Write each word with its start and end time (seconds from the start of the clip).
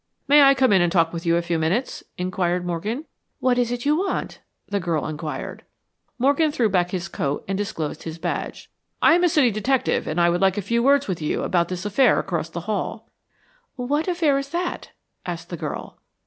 "May 0.27 0.41
I 0.41 0.55
come 0.55 0.73
in 0.73 0.81
and 0.81 0.91
talk 0.91 1.13
with 1.13 1.27
you 1.27 1.35
a 1.37 1.43
few 1.43 1.59
minutes?" 1.59 2.03
inquired 2.17 2.65
Morgan. 2.65 3.05
"What 3.39 3.59
is 3.59 3.71
it 3.71 3.85
you 3.85 3.95
want?" 3.95 4.39
the 4.67 4.79
girl 4.79 5.05
inquired. 5.05 5.63
Morgan 6.17 6.51
threw 6.51 6.69
back 6.69 6.89
his 6.89 7.07
coat 7.07 7.45
and 7.47 7.55
disclosed 7.55 8.01
his 8.01 8.17
badge. 8.17 8.67
"I 8.99 9.13
am 9.13 9.23
a 9.23 9.29
city 9.29 9.51
detective, 9.51 10.07
and 10.07 10.19
I 10.19 10.31
would 10.31 10.41
like 10.41 10.57
a 10.57 10.61
few 10.63 10.81
words 10.81 11.07
with 11.07 11.21
you 11.21 11.43
about 11.43 11.67
this 11.67 11.85
affair 11.85 12.17
across 12.17 12.49
the 12.49 12.61
hall." 12.61 13.11
"What 13.75 14.07
affair 14.07 14.39
is 14.39 14.49
that?" 14.49 14.89
asked 15.23 15.49
the 15.51 15.55
girl. 15.57 15.99